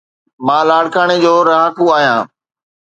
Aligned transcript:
مان 0.45 0.63
لاڙڪاڻي 0.69 1.17
جو 1.23 1.33
رھاڪو 1.49 1.85
آھيان. 1.95 2.21